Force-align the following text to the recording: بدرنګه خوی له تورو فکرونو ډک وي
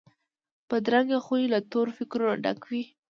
بدرنګه 0.69 1.19
خوی 1.25 1.43
له 1.53 1.59
تورو 1.71 1.91
فکرونو 1.99 2.33
ډک 2.43 2.59
وي 2.69 2.83